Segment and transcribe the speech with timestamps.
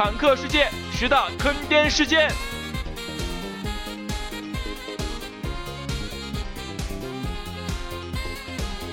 [0.00, 2.30] 坦克世界十大坑爹事件。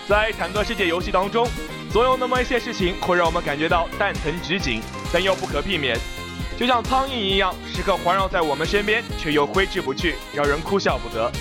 [0.10, 1.48] 在坦克世界游戏当中，
[1.92, 4.82] 总有那么一些事情会让我们感觉到蛋疼直颈，
[5.14, 5.96] 但又不可避免，
[6.58, 11.32] 就像苍蝇一样，时刻环绕在我们身边，却又挥之不去，让人哭笑不得。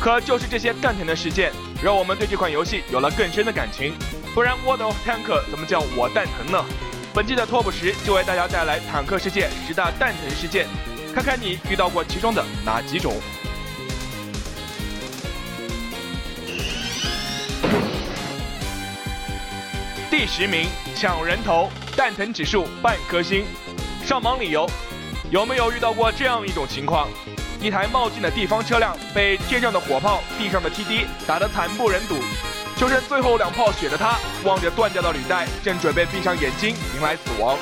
[0.00, 3.94] 可就是这些蛋疼的事件，让我们对这款游戏有了更深的感情。
[4.34, 6.64] 不然，World of Tank 怎么叫我蛋疼呢？
[7.14, 10.66] 本期的 Top 十就为大家带来坦克世界十大蛋疼事件，
[11.14, 13.14] 看看你遇到过其中的哪几种。
[20.10, 23.44] 第十名，抢人头，蛋疼指数半颗星。
[24.06, 24.66] 上榜理由，
[25.30, 27.10] 有没有遇到过这样一种情况？
[27.60, 32.16] 一台冒进的地方车辆被天上的火炮、地上的 TD 打得惨不忍睹。
[32.76, 37.56] 就剩最后两炮血的他，望着断掉的履带，正准备闭上眼睛迎来死亡，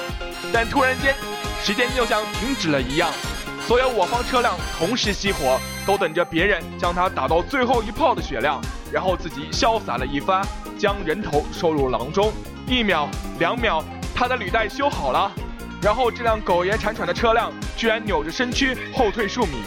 [0.52, 1.14] 但突然间，
[1.62, 3.10] 时间就像停止了一样，
[3.66, 10.42] 所有我方车辆同时熄火，都等着别人将他打到最后一炮的血量，然后自己潇洒了一发，
[10.78, 12.32] 将人头收入囊中。
[12.66, 13.06] 一秒、
[13.38, 15.30] 两秒，他的履带修好了，
[15.82, 19.62] 然后这辆苟延残喘的车辆居然扭着身躯后退数米，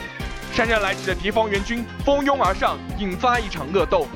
[0.54, 4.08] 姗姗来迟的敌方援军蜂拥而上，引发一场恶斗。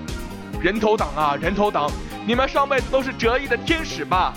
[0.60, 1.88] 人头党啊，人头党，
[2.26, 4.34] 你们上辈子都是折翼的天使吧？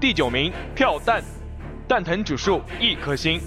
[0.00, 1.20] 第九名，跳弹，
[1.88, 3.40] 蛋疼指数一颗星。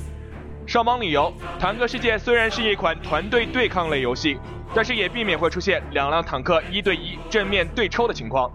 [0.67, 4.37] 上榜理由：坦克世界虽然是一款团队对抗类游戏，
[4.75, 8.51] 但是也避免会出现两辆坦克一对一正面对抽的情况。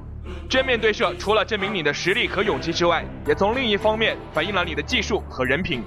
[0.48, 5.82] 正面对射，除了证明你的实力和勇气之外，也从另一方面反映了你的技术和人品。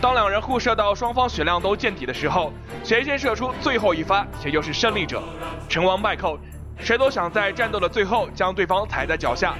[0.00, 2.52] 当两人互射到双方血量都见底的时候，
[2.84, 5.22] 谁先射出最后一发，谁就是胜利者。
[5.68, 6.38] 成王败寇，
[6.78, 9.54] 谁都想在战斗的最后将对方踩在脚下。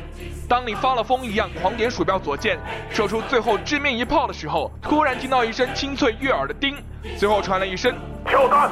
[0.49, 6.77] 当你发了疯一样狂点鼠标左键，射出最后致命一炮的时候，突然听到一声清脆悦耳的叮，
[7.19, 7.95] 最后传来一声
[8.25, 8.71] 跳弹，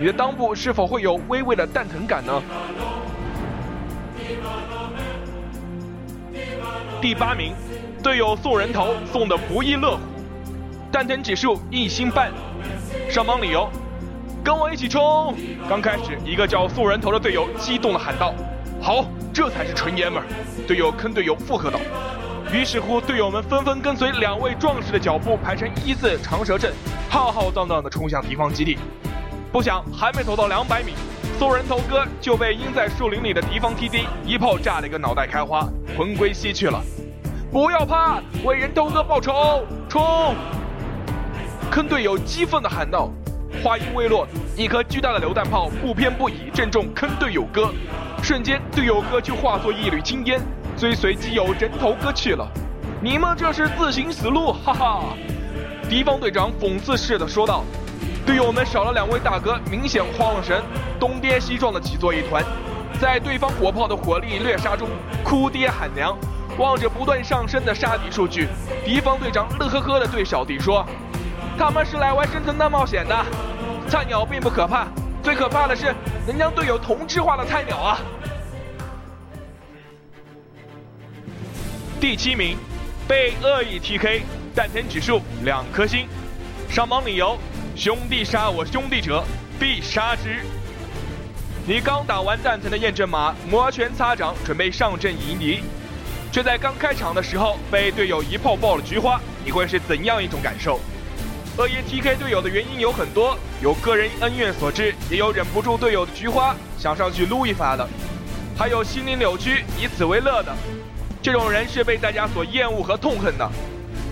[0.00, 2.42] 你的裆部是否会有微微的蛋疼感呢？
[7.00, 7.54] 第八名，
[8.02, 10.00] 队友送人头送的不亦乐乎，
[10.90, 12.32] 蛋疼指数一星半。
[13.08, 13.68] 上榜理由，
[14.42, 15.34] 跟我一起冲！
[15.68, 18.34] 刚开始，一个叫送人头的队友激动的喊道
[18.82, 20.24] ：“好，这才是纯爷们儿！”
[20.66, 21.78] 队友坑队友附和道。
[22.52, 26.72] 于是乎，队友们纷纷跟随两位壮士的脚步，排成一字长蛇阵，
[27.08, 28.78] 浩浩荡荡的冲向敌方基地。
[29.52, 30.92] 不想还没走到两百米。
[31.38, 36.82] 送人头哥就被阴在树林里的敌方 TD 一炮炸了一个脑袋开花，魂归西去了。
[37.52, 39.66] 不要怕，为人头哥报仇！
[39.86, 40.34] 冲！
[41.70, 43.10] 坑队友激愤地喊道。
[43.62, 44.26] 话音未落，
[44.56, 47.70] 一颗巨大的榴弹炮不偏不倚正中坑队友哥，
[48.22, 50.40] 瞬间队友哥就化作一缕青烟，
[50.74, 52.50] 追随基友人头哥去了。
[53.02, 55.04] 你们这是自寻死路，哈哈！
[55.86, 57.62] 敌方队长讽刺似的说道。
[58.26, 60.60] 队友们少了两位大哥，明显慌了神，
[60.98, 62.44] 东跌西撞的挤作一团，
[63.00, 64.88] 在对方火炮的火力掠杀中
[65.22, 66.18] 哭爹喊娘。
[66.58, 68.48] 望着不断上升的杀敌数据，
[68.82, 70.84] 敌方队长乐呵呵的对小弟说
[71.58, 73.14] ：“他们是来玩生存大冒险的，
[73.88, 74.88] 菜鸟并不可怕，
[75.22, 75.94] 最可怕的是
[76.26, 77.98] 能将队友同质化的菜鸟啊！”
[82.00, 82.56] 第七名，
[83.06, 84.22] 被恶意 TK，
[84.54, 86.08] 蛋疼指数两颗星，
[86.70, 87.36] 上榜理由。
[87.76, 89.22] 兄弟杀我兄弟者，
[89.60, 90.40] 必杀之。
[91.66, 95.60] 你刚打完蛋疼的验证码，摩拳擦掌，准备上阵迎敌，
[96.32, 100.80] 却在刚开场的时候被队友一炮爆了菊花，你会是怎样一种感受？
[101.58, 107.86] 恶意 TK 队友的原因有很多，有个人恩怨所致，也有忍不住队友的菊花想上去撸一发的，
[108.56, 110.56] 还有心灵扭曲以此为乐的。
[111.20, 113.46] 这种人是被大家所厌恶和痛恨的。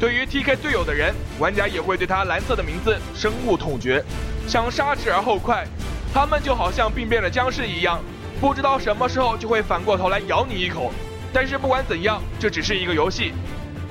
[0.05, 4.05] 对于 TK 队友的人，玩家也会对他蓝色的名字深恶痛绝，
[4.47, 5.67] 想杀之而后快。
[6.13, 7.99] 他们就好像病变的僵尸一样，
[8.39, 10.93] 不知道什么时候就会反过头来咬你一口。
[11.33, 13.33] 但是不管怎样，这只是一个游戏，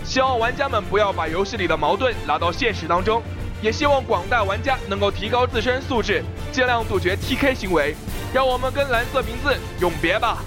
[0.04, 3.19] 希望玩家们不要把游戏里的矛盾拉到现实当中，
[3.59, 7.95] 也希望广大玩家能够提高自身素质，尽量杜绝 TK 行为。
[8.31, 10.44] 让我们跟蓝色名字永别吧。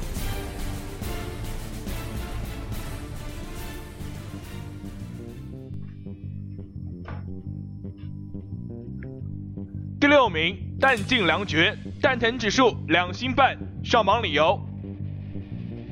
[10.37, 14.61] 名，弹尽粮绝，蛋疼指数两星半，上榜理由。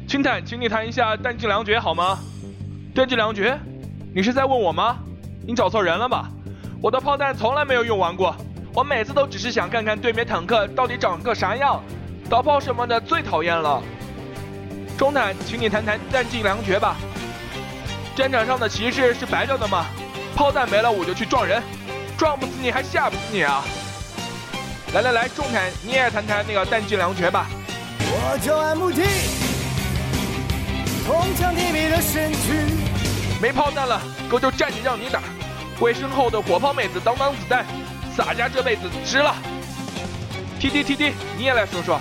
[0.06, 2.18] 青坦，请你谈一下弹尽粮绝好吗？
[2.94, 3.58] 弹尽粮绝？
[4.14, 4.98] 你是在问我吗？
[5.46, 6.30] 你找错人了吧？
[6.82, 8.36] 我的炮弹从来没有用完过，
[8.74, 11.82] 我每次都只是想看看对面坦克到底长个啥样，
[12.28, 13.82] 导炮什么的最讨厌了。
[14.98, 16.98] 中坦，请你谈谈弹尽粮绝吧。
[18.14, 19.86] 战场上的骑士是白掉的吗？
[20.36, 21.62] 炮弹没了我就去撞人，
[22.18, 23.64] 撞不死你还吓不死你啊！
[24.94, 27.48] 来来来，中坦你也谈谈那个弹尽粮绝吧。
[27.98, 29.02] 我就爱木梯，
[31.04, 32.72] 铜墙铁壁的身躯。
[33.42, 34.00] 没炮弹了，
[34.30, 35.20] 哥就站着让你打，
[35.80, 37.66] 为身后的火炮妹子挡挡子弹，
[38.16, 39.34] 洒家这辈子值了。
[40.60, 42.00] T T T T，你也来说说。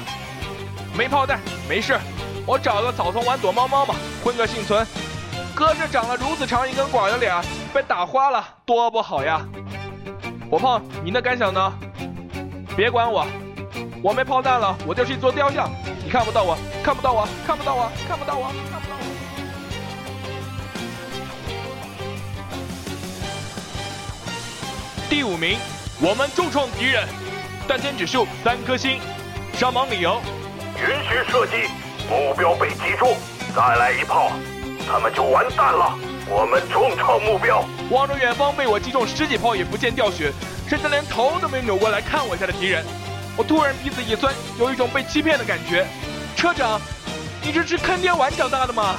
[0.96, 2.00] 没炮弹，没事，
[2.46, 4.86] 我找个草丛玩躲猫猫嘛，混个幸存。
[5.56, 7.34] 哥这长了如此长一根管的脸，
[7.74, 9.42] 被打花了，多不好呀。
[10.48, 11.74] 火炮，你的感想呢？
[12.76, 13.24] 别管我，
[14.02, 15.70] 我没炮弹了，我就是一座雕像，
[16.04, 19.04] 你看不到我，看不到我，看不到我，看不到我，看不到我。
[25.08, 25.60] 第五名，
[26.02, 27.08] 我们重创敌人，
[27.68, 29.00] 弹天指数三颗星，
[29.54, 30.20] 伤亡理由。
[30.76, 31.70] 允许射击，
[32.10, 33.16] 目标被击中，
[33.56, 34.32] 再来一炮，
[34.90, 35.94] 他们就完蛋了。
[36.28, 37.64] 我们重创目标。
[37.90, 40.32] 望着远方被我击中十几炮也不见掉血，
[40.68, 42.84] 甚至连头都没扭过来看我一下的敌人，
[43.36, 45.86] 我突然鼻子一酸，有一种被欺骗的感觉。
[46.36, 46.82] 车长，
[47.44, 48.96] 你是吃坑爹丸长大的吗？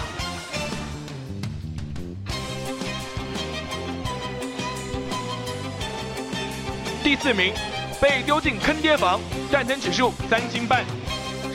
[7.03, 7.53] 第四名，
[8.01, 9.21] 被丢进坑爹房，
[9.51, 10.85] 战争指数三星半。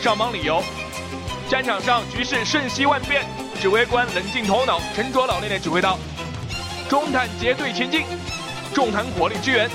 [0.02, 0.62] 上榜理由：
[1.50, 3.26] 战场上局势瞬息万变，
[3.60, 5.98] 指挥官冷静头脑，沉着老练的指挥道：
[6.90, 8.04] 中坦结队前进，
[8.74, 9.70] 重坦火力支援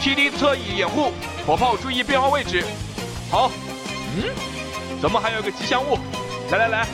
[0.00, 1.12] ，TD 侧翼掩护，
[1.46, 2.64] 火炮注意变化位置。
[3.30, 3.52] 好，
[4.16, 4.34] 嗯，
[5.00, 5.96] 怎么还有个吉祥物？
[6.50, 6.86] 来来来，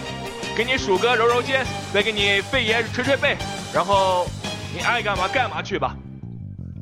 [0.55, 3.35] 给你鼠哥揉揉肩，再给你肺爷捶捶背，
[3.73, 4.27] 然后
[4.75, 5.97] 你爱干嘛干嘛去吧。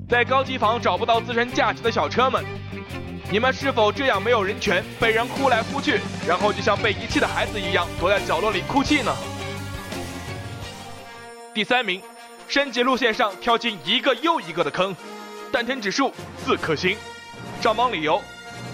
[0.08, 2.44] 在高级房找不到自身价值的小车们。
[3.30, 9.14] 你们是否这样没有人权，被人呼来呼去，然后就像被遗弃的孩子一样躲在角落里哭泣呢？
[11.54, 12.02] 第三名，
[12.50, 14.92] 升级路线上跳进一个又一个的坑，
[15.52, 16.12] 蛋疼指数
[16.44, 16.96] 四颗星。
[17.60, 18.20] 上榜理由：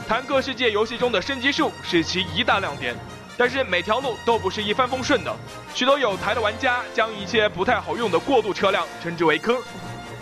[0.08, 2.96] 坦克世界游戏中的升级数是其一大亮点，
[3.36, 5.36] 但是每条路都不是一帆风顺的。
[5.74, 9.54] 许多有台的玩家将一些不太好用的过渡车辆称之为坑，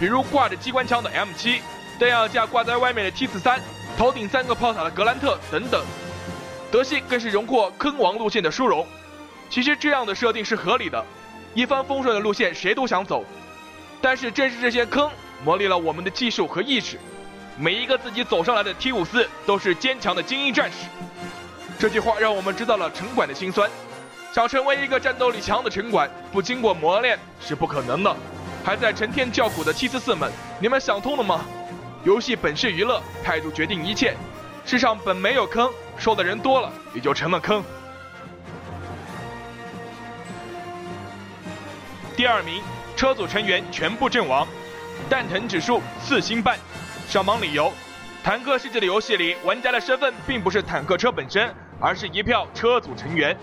[0.00, 1.60] 比如挂着机关枪的 M7，
[1.96, 3.60] 弹药架挂在外面的 T43。
[3.96, 5.80] 头顶三个炮塔的格兰特等等，
[6.72, 8.84] 德系更是荣获坑王路线的殊荣。
[9.48, 11.06] 其实这样的设定是合理的，
[11.54, 13.24] 一帆风顺的路线谁都想走。
[14.04, 15.10] 但是正是这些坑
[15.42, 16.98] 磨砺了我们的技术和意识。
[17.56, 20.86] 每一个自己走上来的 T 五四都是坚强的精英战士。
[21.78, 23.70] 这句话让我们知道了城管的辛酸。
[24.30, 28.14] 想成为一个战斗力强的城管，不经过磨练是不可能的。
[28.62, 30.30] 还在成天叫苦的七四四们，
[30.60, 31.42] 你们想通了吗？
[32.04, 34.14] 游戏本是娱乐，态度决定一切。
[34.66, 37.64] 世上本没有坑，说的人多了，也就成了坑。
[42.14, 42.62] 第二名，
[42.96, 44.46] 车组成员全部阵亡，
[45.10, 46.56] 蛋疼指数四星半。
[47.08, 47.72] 上榜理由：
[48.22, 53.36] 坦克世界的游戏里，玩家的身份并不是坦克车本身，而是一票车组成员。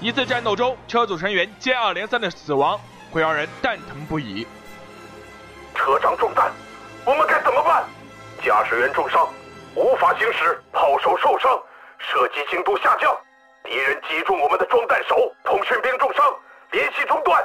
[0.00, 2.78] 一次战斗中，车组成员接二连三的死亡，
[3.12, 4.46] 会让人蛋疼不已。
[5.74, 6.50] 车长中弹，
[7.04, 7.84] 我们该怎么办？
[8.44, 9.28] 驾驶员重伤，
[9.74, 11.50] 无法行驶；炮手受伤，
[11.98, 13.10] 射击精度下降；
[13.62, 16.24] 敌人击中我们的装弹手，通讯兵重伤，
[16.72, 17.42] 联系中断。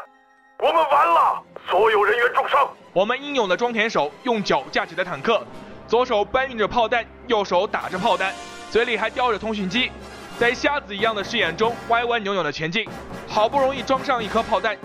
[0.64, 2.66] 我们完了，所有人员重伤。
[2.94, 5.46] 我们英勇的装填手用脚架起的坦克，
[5.90, 8.34] 左手搬运着炮弹，右手打着炮弹，
[8.72, 9.92] 嘴里还叼着通讯机，
[10.40, 12.88] 在瞎子一样的视野中歪歪扭扭的前进。
[13.28, 14.78] 好不容易装上一颗炮弹，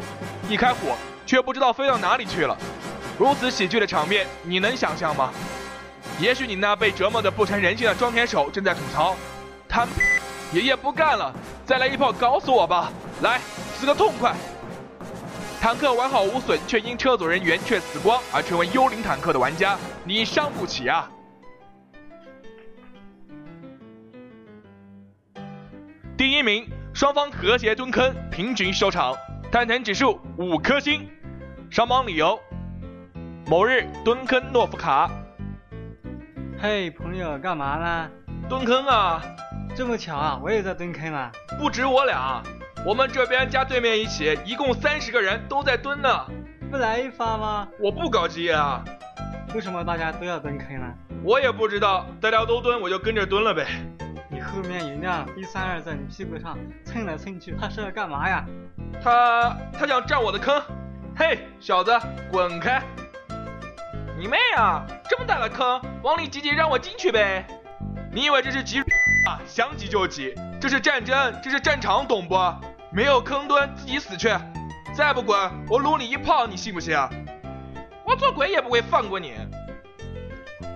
[0.48, 2.58] 一开火却不知道飞到哪里去了。
[3.16, 5.30] 如此喜剧的场面，你能想象吗？
[6.18, 9.14] 也许你那被折磨的不成人性的装填手正在吐槽，
[9.68, 9.86] 他
[10.52, 11.32] 爷爷不干了，
[11.64, 12.90] 再来一炮搞死我吧，
[13.22, 13.38] 来
[13.76, 14.34] 死个痛快！
[15.60, 21.10] 坦克完好无损，却因车组人员却死光而成为幽灵坦克的玩家，你伤不起啊！
[26.16, 29.16] 第一名，双方和谐蹲坑，平均收场，
[29.50, 31.08] 探疼指数五颗星。
[31.70, 32.38] 上榜理由：
[33.46, 35.10] 某日蹲坑诺夫卡。
[36.60, 38.10] 嘿，朋友，干嘛呢？
[38.48, 39.20] 蹲坑啊！
[39.76, 41.30] 这么巧啊，我也在蹲坑啊！
[41.58, 42.42] 不止我俩，
[42.88, 46.08] 我们这边加对面一起，一共三十个人都在蹲呢。
[46.70, 47.68] 不来一发吗？
[47.78, 48.82] 我不搞基业啊！
[49.54, 50.86] 为什么大家都要蹲坑呢？
[51.22, 53.66] 我也不知道，大家都蹲，我就跟着蹲了呗。
[54.30, 58.42] 你后面有辆一三二在你屁股上蹭来蹭去，他是要干嘛呀？
[59.04, 60.58] 他他想占我的坑。
[61.14, 61.92] 嘿，小子，
[62.32, 62.82] 滚开！
[64.18, 64.82] 你妹啊！
[65.10, 67.46] 这么大的坑，往里挤挤，让我进去呗！
[68.10, 69.36] 你以为这是挤啊？
[69.46, 72.34] 想挤就挤，这是战争，这是战场，懂不？
[72.90, 74.30] 没有坑蹲，自己死去！
[74.94, 77.10] 再不滚，我撸你一炮，你信不信啊？
[78.04, 79.34] 我做鬼也不会放过你！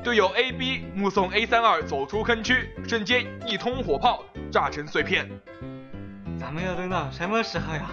[0.04, 5.26] 队友 A、B 目送 A 三二走出坑区，瞬间一通火炮，炸成碎片。
[6.38, 7.88] 咱们要蹲到什么时候呀？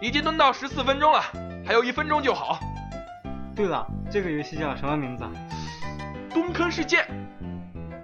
[0.00, 1.20] 已经蹲到十四分钟了，
[1.66, 2.60] 还有一分钟就好。
[3.56, 5.24] 对了，这个游戏叫什么名字？
[6.32, 7.04] 蹲坑事件。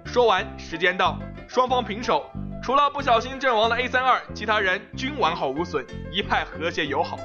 [0.03, 2.29] 说完，时间到，双方平手，
[2.63, 7.17] 除了不小心阵亡的 A 三二，其他人均完好无损，一派和谐友好。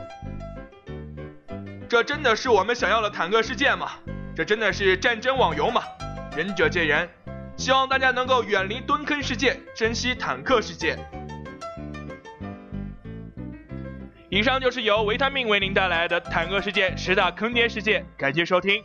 [1.87, 3.91] 这真的是我们想要的坦克世界吗？
[4.35, 5.83] 这真的是战争网游吗？
[6.35, 7.07] 仁者见仁，
[7.57, 10.99] 希望大家能够远离蹲坑世界，珍惜坦克世界。
[14.31, 18.83] 以上就是由维他命为您带来的坦克世界十大坑爹事件，感谢收听。